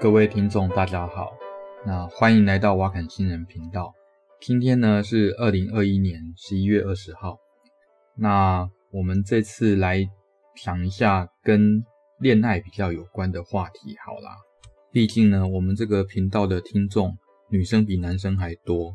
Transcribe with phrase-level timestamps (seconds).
[0.00, 1.36] 各位听众，大家好，
[1.84, 3.92] 那欢迎来到瓦坎星人频道。
[4.40, 7.36] 今天呢是二零二一年十一月二十号。
[8.14, 10.08] 那我们这次来
[10.62, 11.84] 讲一下跟
[12.20, 14.36] 恋爱比较有关的话题，好啦。
[14.92, 17.18] 毕竟呢，我们这个频道的听众
[17.50, 18.94] 女生比男生还多。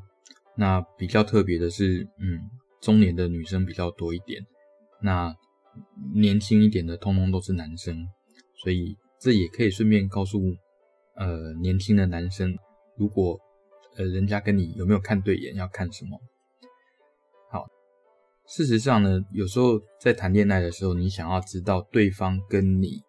[0.56, 2.40] 那比较特别的是，嗯，
[2.82, 4.42] 中年的女生比较多一点。
[5.02, 5.36] 那
[6.16, 8.08] 年轻一点的，通通都是男生。
[8.64, 10.40] 所以这也可以顺便告诉。
[11.16, 12.58] 呃，年轻的男生，
[12.98, 13.40] 如果
[13.96, 16.20] 呃人家跟你有没有看对眼，要看什么？
[17.52, 17.68] 好，
[18.48, 23.02] 事实上呢，有时候在谈恋爱的时候，你想要知道对方跟你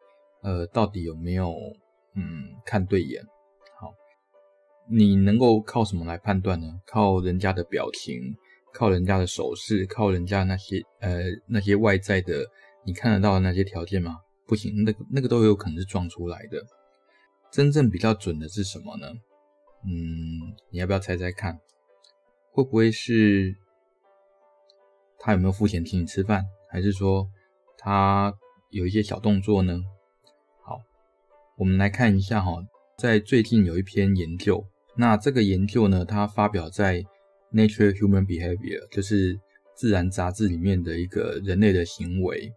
[0.43, 1.55] 呃到底有没有
[2.15, 3.23] 嗯看对眼，
[3.81, 3.93] 好，
[4.91, 6.67] 你能够靠什么来判断呢？
[6.87, 8.21] 靠人家的表情，
[8.75, 12.45] 靠人家的手势，靠人家那些呃那些外在的
[12.85, 14.19] 你看得到的那些条件吗？
[14.47, 16.63] 不行，那个那个都有可能是装出来的。
[17.55, 19.07] 真正比较准的是什么呢？
[19.85, 21.57] 嗯，你要不要猜猜看？
[22.51, 23.55] 会不会是
[25.21, 27.31] 他有没有付钱请你吃饭，还是说
[27.79, 28.35] 他
[28.71, 29.81] 有一些小动作呢？
[30.65, 30.81] 好，
[31.57, 32.61] 我们来看一下哈，
[32.99, 34.67] 在最近有一篇研究，
[34.97, 36.97] 那这个研究呢，它发表在
[37.53, 39.37] 《Nature Human Behavior》，就是
[39.77, 42.53] 《自然》杂志里面的一个人类的行为。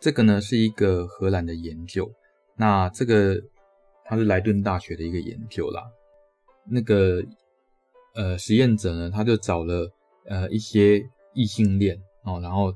[0.00, 2.12] 这个呢是一个荷兰的研究。
[2.58, 3.40] 那这个
[4.04, 5.82] 它是莱顿大学的一个研究啦，
[6.66, 7.22] 那个
[8.14, 9.88] 呃实验者呢，他就找了
[10.26, 11.00] 呃一些
[11.34, 12.74] 异性恋哦，然后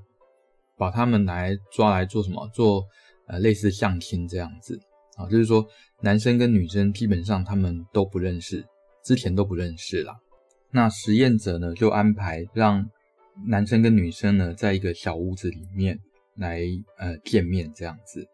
[0.76, 2.46] 把他们来抓来做什么？
[2.54, 2.84] 做
[3.26, 4.78] 呃类似相亲这样子
[5.16, 5.66] 啊，就是说
[6.00, 8.64] 男生跟女生基本上他们都不认识，
[9.04, 10.14] 之前都不认识啦。
[10.70, 12.88] 那实验者呢就安排让
[13.46, 15.98] 男生跟女生呢在一个小屋子里面
[16.36, 16.60] 来
[16.98, 18.28] 呃见面这样子。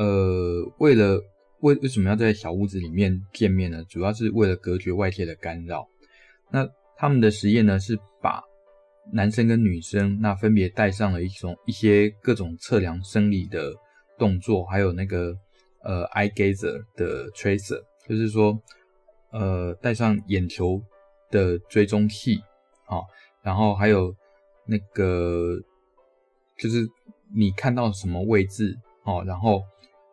[0.00, 1.20] 呃，为了
[1.58, 3.84] 为为什么要在小屋子里面见面呢？
[3.84, 5.86] 主要是为了隔绝外界的干扰。
[6.50, 6.66] 那
[6.96, 8.42] 他们的实验呢，是把
[9.12, 13.74] 男生跟女生那分别带上了一种一些各种测量生理的
[14.18, 15.36] 动作，还有那个
[15.82, 18.58] 呃 eye gazer 的 tracer，就是说
[19.32, 20.80] 呃戴上眼球
[21.30, 22.36] 的追踪器
[22.86, 23.02] 啊，
[23.42, 24.16] 然后还有
[24.64, 25.60] 那个
[26.56, 26.88] 就是
[27.36, 28.74] 你看到什么位置
[29.04, 29.62] 哦，然后。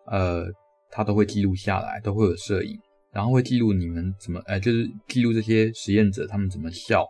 [0.07, 0.45] 呃，
[0.89, 2.79] 他都会记录下来，都会有摄影，
[3.11, 7.05] 然后会记录你们怎么，呃，就是记录这些实验者他们怎么笑，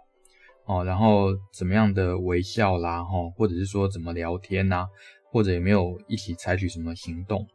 [0.66, 4.88] 哦，然后怎么样的微笑啦，哈，或者是说怎么聊天呐，
[5.32, 7.46] 或者有没有一起采取什么行动。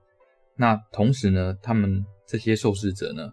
[0.56, 3.28] 那同时呢，他们这些受试者呢，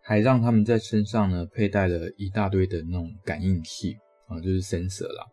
[0.00, 3.96] 还让他们在身上呢佩戴了一大堆的那种感应器
[4.28, 5.26] 啊，就是 sensor 啦。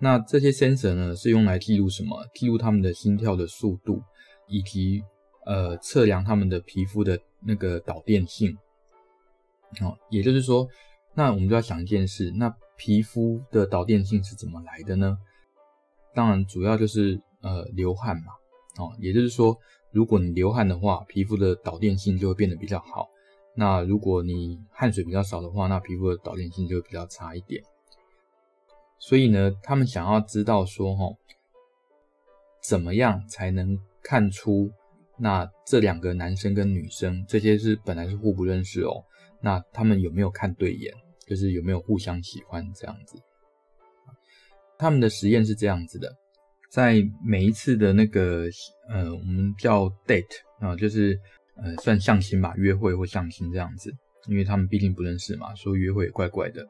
[0.00, 2.26] 那这些 sensor 呢是用来记录什么？
[2.34, 4.02] 记录他们的心跳的速度
[4.46, 5.02] 以及。
[5.46, 8.56] 呃，测量他们的皮肤的那个导电性，
[9.80, 10.68] 哦，也就是说，
[11.14, 15.16] 那我们就要想一件事，那皮肤的导电性是怎么来的呢？
[16.14, 18.32] 当然，主要就是呃流汗嘛，
[18.78, 19.56] 哦，也就是说，
[19.92, 23.08] 如果你流汗的话，皮肤的导电性就会变得比较好。
[23.54, 27.62] 那如果你汗水比较少的话，那皮肤的导电性就会比较差一点。
[28.98, 31.16] 所以呢，他们想要知道说，哈，
[32.62, 34.70] 怎么样才能看出？
[35.20, 39.04] 那这两个男生跟女生，这些是本来是互不认识哦。
[39.42, 40.92] 那他们有没有看对眼？
[41.26, 43.16] 就是有没有互相喜欢这样子？
[44.76, 46.12] 他们的实验是这样子的，
[46.70, 48.46] 在每一次的那个
[48.88, 50.24] 呃，我们叫 date
[50.58, 51.16] 啊，就是
[51.62, 53.94] 呃算相亲吧，约会或相亲这样子，
[54.26, 56.66] 因为他们毕竟不认识嘛，说约会也怪怪的。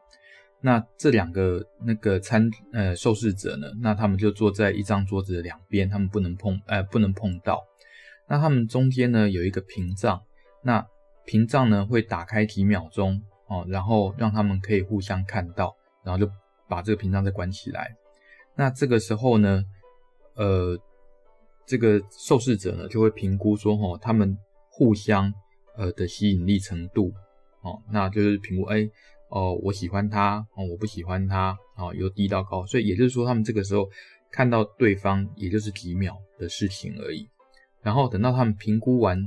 [0.61, 7.65] 那这两个那个参呃受试者呢，那他们就坐在一张桌子的两边，他们不能碰，呃不能碰到。
[8.31, 10.23] 那他们中间呢有一个屏障，
[10.63, 10.87] 那
[11.27, 15.75] 屏障呢会打开几秒钟哦，然后让他们可以互相看到，
[16.05, 16.31] 然后就
[16.69, 17.93] 把这个屏障再关起来。
[18.55, 19.65] 那这个时候呢，
[20.37, 20.79] 呃，
[21.67, 24.39] 这个受试者呢就会评估说，哦，他们
[24.71, 25.33] 互相
[25.77, 27.13] 呃的吸引力程度，
[27.63, 28.89] 哦，那就是评估，哎，
[29.31, 33.91] 哦，我喜欢他，哦，我不喜欢他，哦，由低到高，所以也就是说，他们这个时候
[34.31, 37.29] 看到对方，也就是几秒的事情而已。
[37.83, 39.19] 然后等到他们评估完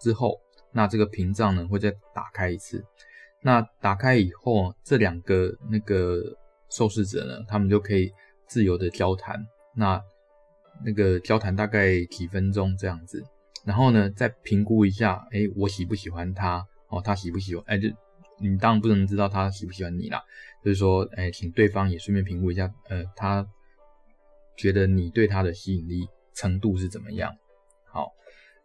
[0.00, 0.40] 之后，
[0.72, 2.84] 那这个屏障呢会再打开一次。
[3.40, 6.22] 那打开以后，这两个那个
[6.70, 8.12] 受试者呢，他们就可以
[8.46, 9.38] 自由的交谈。
[9.74, 10.00] 那
[10.84, 13.22] 那个交谈大概几分钟这样子。
[13.64, 16.66] 然后呢，再评估一下，哎，我喜不喜欢他？
[16.88, 17.62] 哦，他喜不喜欢？
[17.66, 17.88] 哎，就
[18.40, 20.22] 你当然不能知道他喜不喜欢你啦。
[20.64, 23.46] 就是说，哎，请对方也顺便评估一下，呃，他
[24.56, 27.32] 觉得你对他的吸引力程度是怎么样？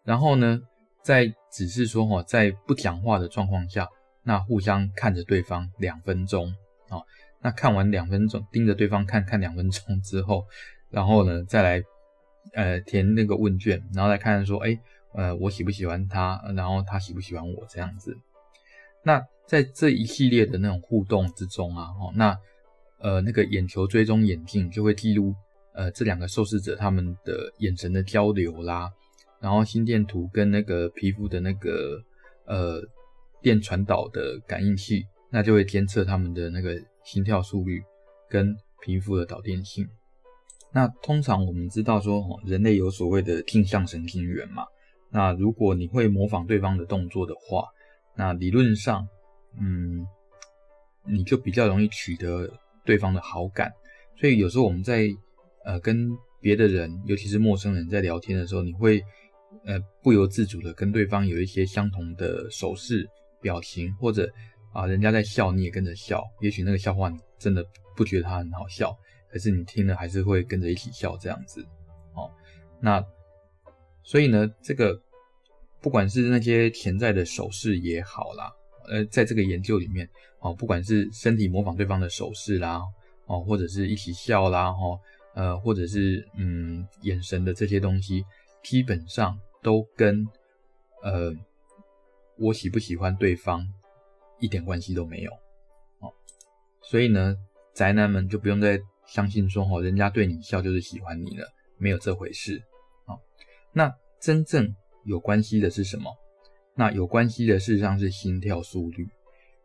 [0.03, 0.61] 然后呢，
[1.01, 3.87] 在只是说哈，在不讲话的状况下，
[4.23, 6.47] 那互相看着对方两分钟
[6.89, 6.99] 啊，
[7.41, 10.45] 那看完两分钟，盯着对方看看两分钟之后，
[10.91, 11.83] 然后呢，再来
[12.53, 14.77] 呃填那个问卷，然后来看说，哎，
[15.13, 18.17] 呃，我喜不喜欢他，然后他喜不喜欢我这样子。
[19.03, 22.37] 那在这一系列的那种互动之中啊，哦，那
[22.99, 25.35] 呃那个眼球追踪眼镜就会记录
[25.73, 28.89] 呃这两个受试者他们的眼神的交流啦，
[29.43, 32.01] 然后心电图跟那个皮肤的那个
[32.45, 32.81] 呃
[33.41, 37.83] 电传导的感应器，那就会监测他们的那个心跳速率
[38.29, 39.85] 跟皮肤的导电性。
[40.71, 44.63] 那通常我们知道说，人类有所谓的镜像神经元嘛，
[45.11, 47.67] 那如果你会模仿对方的动作的话，
[48.15, 49.05] 那理论上，
[49.59, 50.07] 嗯，
[51.05, 52.49] 你就比较容易取得
[52.85, 53.73] 对方的好感，
[54.17, 55.09] 所以有时候我们在
[55.65, 56.09] 呃跟
[56.39, 59.03] 别的人，尤其是陌生人，在聊天的时候，你会
[59.65, 63.07] 呃不由自主的跟对方有一些相同的手势、
[63.41, 64.31] 表情，或者
[64.73, 66.23] 啊人家在笑，你也跟着笑。
[66.41, 67.65] 也许那个笑话你真的
[67.95, 68.95] 不觉得它很好笑，
[69.29, 71.61] 可是你听了还是会跟着一起笑这样子。
[72.13, 72.31] 哦，
[72.79, 73.03] 那
[74.03, 74.99] 所以呢，这个。
[75.81, 78.49] 不管是那些潜在的手势也好啦，
[78.87, 80.09] 呃，在这个研究里面，
[80.39, 82.81] 哦，不管是身体模仿对方的手势啦，
[83.25, 84.97] 哦，或者是一起笑啦，哈，
[85.35, 88.23] 呃，或者是嗯眼神的这些东西，
[88.63, 90.27] 基本上都跟
[91.03, 91.33] 呃
[92.37, 93.67] 我喜不喜欢对方
[94.39, 95.31] 一点关系都没有，
[95.99, 96.11] 哦，
[96.81, 97.35] 所以呢，
[97.73, 102.63] 宅男们就不用再相信说，哦，人家对你笑就是喜欢你了，没有这回事，
[103.05, 103.19] 哦，
[103.71, 104.73] 那真正。
[105.05, 106.09] 有关系的是什么？
[106.75, 109.05] 那有关系的事实上是心跳速率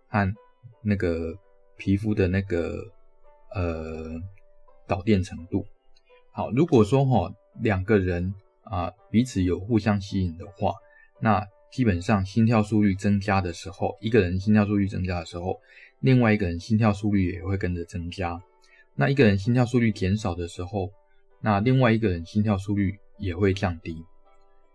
[0.08, 0.34] 和
[0.82, 1.32] 那个
[1.76, 2.82] 皮肤的那个
[3.54, 4.20] 呃
[4.88, 5.64] 导电程度。
[6.32, 8.34] 好，如果说哈两个人
[8.70, 10.74] 啊彼此有互相吸引的话，
[11.20, 15.60] 那基本上心跳速率增加的时候，一个人心跳速率增加的时候，
[16.00, 18.40] 另外一个人心跳速率也会跟着增加。
[18.94, 20.90] 那一个人心跳速率减少的时候，
[21.40, 24.04] 那另外一个人心跳速率也会降低。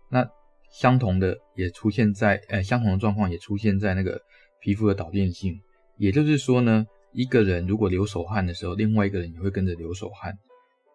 [0.08, 0.28] 那
[0.70, 4.20] 相同的也出现在，呃，相同的状况也出现在那个
[4.60, 5.60] 皮肤的导电性，
[5.98, 10.38] 也就是说呢，一个人如果流手汗的时候，另外一个人也会跟着流手汗。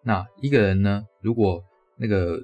[0.02, 1.64] 那一个人呢，如果
[1.98, 2.42] 那个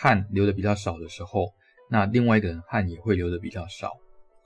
[0.00, 1.52] 汗流的比较少的时候，
[1.90, 3.88] 那另外一个人汗也会流的比较少。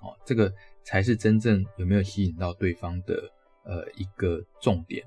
[0.00, 0.52] 哦，这个
[0.84, 3.14] 才是真正有没有吸引到对方的
[3.64, 5.04] 呃一个重点。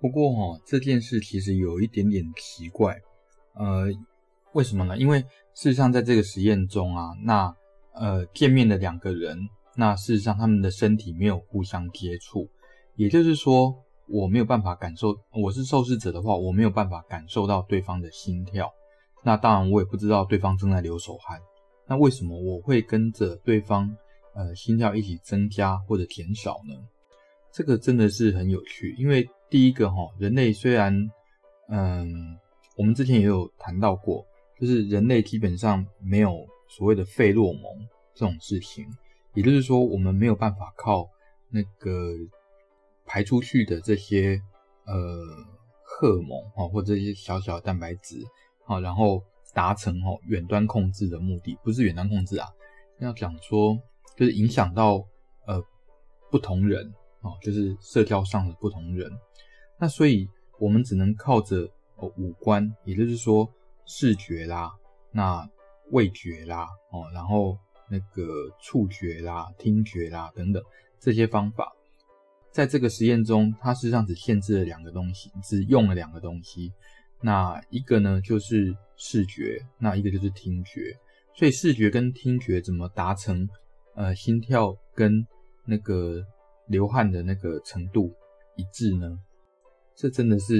[0.00, 3.00] 不过哈、哦，这件事其实有一点点奇怪，
[3.54, 3.86] 呃。
[4.52, 4.98] 为什么呢？
[4.98, 5.20] 因为
[5.54, 7.54] 事实上，在这个实验中啊，那
[7.94, 9.38] 呃见面的两个人，
[9.76, 12.50] 那事实上他们的身体没有互相接触，
[12.96, 13.72] 也就是说，
[14.08, 18.68] 我没有办法感受，我是受试者的话，我没有办法感受到对方的心跳。
[19.22, 21.40] 那当然，我也不知道对方正在流手汗。
[21.86, 23.96] 那为什么我会跟着对方
[24.34, 26.74] 呃心跳一起增加或者减少呢？
[27.52, 31.10] 这个真的是很有趣，因为第一个哈，人类虽然
[31.68, 32.38] 嗯，
[32.76, 34.24] 我们之前也有谈到过。
[34.60, 37.62] 就是人类基本上没有所谓的费洛蒙
[38.12, 38.84] 这种事情，
[39.32, 41.08] 也就是说，我们没有办法靠
[41.48, 42.14] 那个
[43.06, 44.38] 排出去的这些
[44.84, 44.94] 呃
[45.82, 48.22] 荷尔蒙啊，或者这些小小的蛋白质
[48.70, 49.22] 啊，然后
[49.52, 52.46] 达成哦远端控制的目的，不是远端控制啊，
[53.00, 53.76] 要讲说
[54.16, 55.04] 就是影响到
[55.46, 55.62] 呃
[56.30, 56.86] 不同人
[57.20, 59.10] 啊，就是社交上的不同人，
[59.78, 61.68] 那所以我们只能靠着
[62.16, 63.52] 五官，也就是说。
[63.92, 64.70] 视觉啦，
[65.10, 65.44] 那
[65.90, 67.58] 味觉啦，哦，然后
[67.88, 68.24] 那个
[68.62, 70.62] 触觉啦、听觉啦等等
[71.00, 71.72] 这些方法，
[72.52, 76.72] 在这个实验中，它实际上只限制了两个东西，只用了两个东西。
[77.20, 80.96] 那一个呢，就是视觉，那一个就是听觉。
[81.34, 83.48] 所以视觉跟听觉怎么达成
[83.94, 85.26] 呃心跳跟
[85.66, 86.22] 那个
[86.66, 88.12] 流汗的那个程度
[88.56, 89.18] 一致呢？
[89.94, 90.54] 这真的是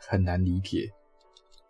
[0.00, 0.90] 很难理解。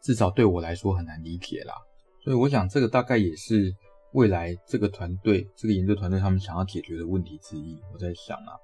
[0.01, 1.75] 至少对我来说很难理解啦，
[2.23, 3.75] 所以我想这个大概也是
[4.13, 7.77] 未来这个团队、这个研究团队他们想要解决的问题之一。
[7.93, 8.55] 我在想啊，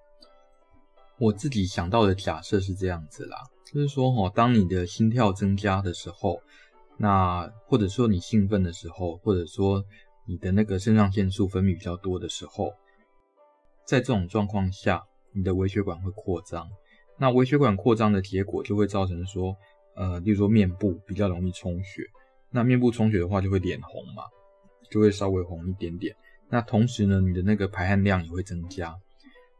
[1.18, 6.40] 我自己想到的假设是这样子啦，就是说齁，当你的心跳增加的时候，
[6.98, 9.84] 那或者说你兴奋的时候，或者说
[10.26, 12.72] 你的那个肾上腺素分泌比较多的时候，
[13.86, 15.02] 在这种状况下，
[15.32, 16.68] 你的微血管会扩张，
[17.18, 19.54] 那微血管扩张的结果就会造成说。
[19.96, 22.02] 呃，例如说面部比较容易充血，
[22.50, 24.24] 那面部充血的话就会脸红嘛，
[24.90, 26.12] 就会稍微红一点点。
[26.48, 28.92] 那同时呢，你的那个排汗量也会增加。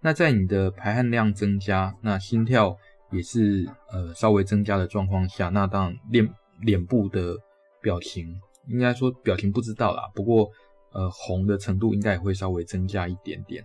[0.05, 2.77] 那在你的排汗量增加，那心跳
[3.11, 6.29] 也是呃稍微增加的状况下，那当然脸
[6.61, 7.35] 脸部的
[7.81, 10.51] 表情应该说表情不知道啦，不过
[10.93, 13.65] 呃红的程度应该也会稍微增加一点点。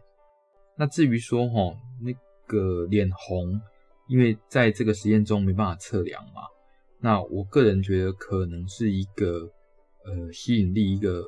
[0.77, 2.13] 那至于说齁那
[2.47, 3.59] 个脸红，
[4.07, 6.43] 因为在这个实验中没办法测量嘛，
[7.01, 9.41] 那我个人觉得可能是一个
[10.05, 11.21] 呃吸引力一个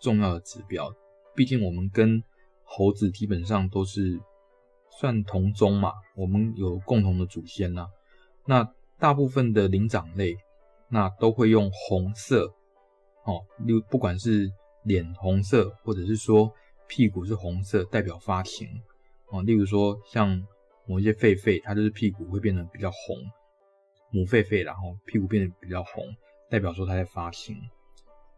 [0.00, 0.92] 重要的指标，
[1.36, 2.20] 毕竟我们跟
[2.64, 4.18] 猴子基本上都是
[4.98, 7.86] 算同宗嘛，我们有共同的祖先呐。
[8.44, 10.36] 那大部分的灵长类，
[10.88, 12.52] 那都会用红色，
[13.24, 14.50] 哦，例如不管是
[14.82, 16.52] 脸红色，或者是说
[16.88, 18.66] 屁股是红色，代表发情，
[19.28, 20.44] 哦，例如说像
[20.84, 23.16] 某些狒狒，它就是屁股会变得比较红，
[24.10, 26.04] 母狒狒，然后屁股变得比较红，
[26.50, 27.56] 代表说它在发情。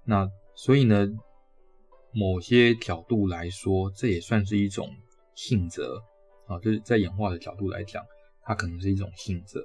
[0.04, 1.08] 那所以呢，
[2.12, 4.94] 某些角度来说，这也算是一种
[5.34, 6.02] 性择
[6.50, 8.04] 啊，就是在演化的角度来讲，
[8.42, 9.64] 它可能是一种性择。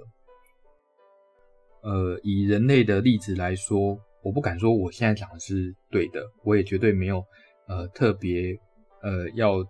[1.82, 7.26] 呃，以人类的例子来说，我不敢说我现在讲的是对的，我也绝对没有
[7.68, 8.56] 呃特别
[9.02, 9.66] 呃要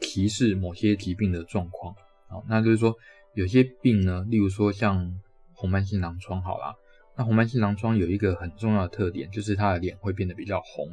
[0.00, 1.92] 提示某些疾病的状况
[2.28, 2.38] 啊。
[2.48, 2.94] 那就是说，
[3.34, 5.20] 有些病呢，例如说像
[5.52, 6.74] 红斑性狼疮，好啦，
[7.16, 10.86] 那红斑性狼疮有一个很重要的特点，就是它的脸会变得比较红。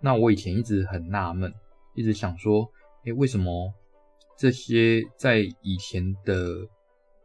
[0.00, 1.52] 那我以前一直很纳闷，
[1.94, 2.70] 一直想说，
[3.04, 3.72] 哎，为什么
[4.36, 6.68] 这些在以前的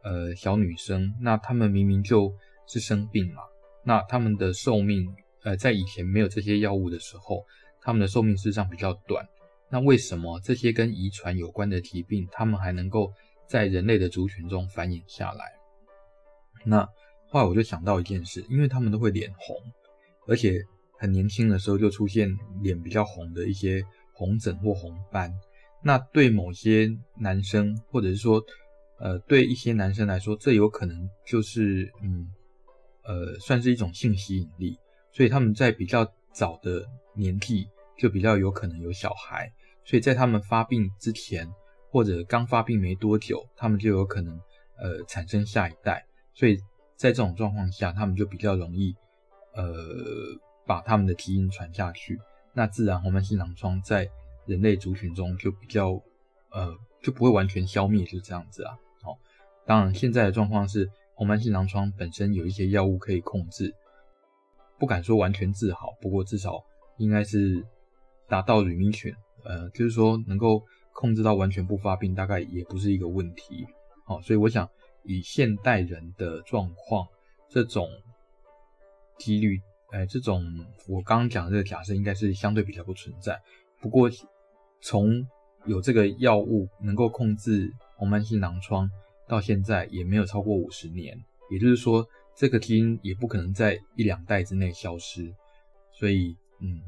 [0.02, 2.32] 呃小女生，那她们明明就
[2.66, 3.42] 是生病嘛，
[3.84, 7.44] 那她们的寿命，呃，在以前没有这些药物的时候，
[7.80, 9.26] 她们的寿命事实上比较短。
[9.70, 13.12] 那为什么这些跟遗传有关的疾病，她们还能够
[13.46, 15.44] 在人类的族群中繁衍下来？
[16.64, 16.86] 那
[17.28, 19.56] 后来我就想到一件事，因为她们都会脸红，
[20.26, 20.62] 而且。
[21.02, 22.28] 很年轻的时候就出现
[22.60, 25.32] 脸比较红的一些红疹或红斑，
[25.82, 28.42] 那对某些男生或者是说，
[28.98, 32.26] 呃，对一些男生来说，这有可能就是嗯，
[33.04, 34.78] 呃，算是一种性吸引力，
[35.12, 36.84] 所以他们在比较早的
[37.14, 37.66] 年纪
[37.98, 39.50] 就比较有可能有小孩，
[39.84, 41.48] 所以在他们发病之前
[41.90, 44.34] 或者刚发病没多久，他们就有可能
[44.78, 46.56] 呃产生下一代，所以
[46.96, 48.94] 在这种状况下，他们就比较容易
[49.54, 49.64] 呃。
[50.66, 52.16] 把他们的基因传下去，
[52.54, 54.08] 那自然红斑性狼疮在
[54.50, 55.90] 人类族群中就比较，
[56.50, 58.76] 呃，就不会完全消灭，就这样子啊。
[59.00, 59.16] 好，
[59.64, 63.72] 当然现在的状况是红斑性狼疮本身有一些药物可以控制，
[64.76, 66.60] 不敢说完全治好，不过至少
[66.96, 67.64] 应该是
[68.26, 69.14] 达到永命犬
[69.44, 70.60] 呃，就是说能够
[70.92, 73.64] 控制到完全不发病，大概也不是一个问题。
[74.04, 74.68] 好，所以我想
[75.04, 77.06] 以现代人的状况，
[77.48, 77.88] 这种
[79.16, 79.60] 几率。
[79.92, 80.44] 哎，这种
[80.86, 83.40] 我刚刚讲的这个假设应该是相对比较不存在。
[83.80, 84.08] 不过，
[84.80, 85.26] 从
[85.66, 88.90] 有这个药物能够控制红斑性狼疮
[89.28, 91.16] 到现在也没有超过五十年，
[91.50, 92.06] 也就是说，
[92.36, 95.32] 这个基因也不可能在一两代之内消失。
[95.92, 96.80] 所以，嗯，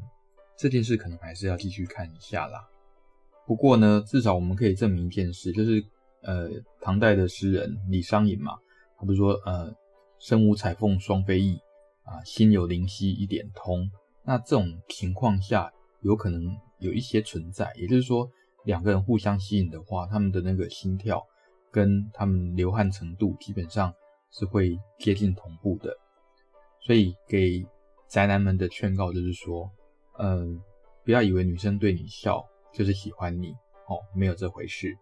[0.57, 2.69] 这件事可能还是要继续看一下啦。
[3.47, 5.85] 不过呢，至少我们可以证明一件事，就是
[6.23, 6.49] 呃，
[6.81, 8.59] 唐代的诗人李商隐嘛，
[8.99, 9.75] 他不是说呃，
[10.19, 11.59] 身无彩凤双飞翼。
[12.05, 13.89] 啊，心有灵犀一点通。
[14.25, 18.29] 那这种情况下，有可能有一些存在，也就是说，
[18.65, 21.25] 两个人互相吸引的话，他们的那个心跳
[21.71, 23.95] 跟他们流汗程度基本上
[24.31, 25.97] 是会接近同步的。
[26.81, 27.65] 所以给
[28.09, 29.71] 宅男们的劝告就是说，
[30.19, 30.61] 嗯，
[31.05, 33.53] 不要以为女生对你笑就是喜欢你，
[33.87, 34.93] 哦，没有这回事。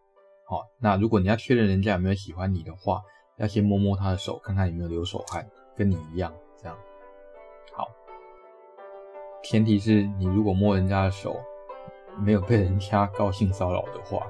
[0.46, 3.00] 好，那如果你要确认人家有没有喜欢你的话，
[3.38, 6.76] 要先摸摸他的手，看看有没有流手汗，跟你一样这样。
[7.72, 7.88] 好
[9.42, 11.40] 前提是你如果摸人家的手，
[12.22, 14.26] 没有被人家告性骚扰的话，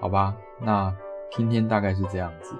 [0.00, 0.34] 好吧？
[0.58, 0.94] 那
[1.30, 2.54] 今天大概是这样子。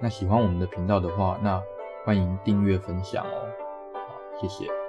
[0.00, 1.62] 那喜欢我们的频道的话，那
[2.04, 3.48] 欢迎订阅分享哦。
[3.94, 4.87] 好，谢谢。